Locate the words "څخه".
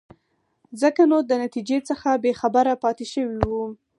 1.89-2.09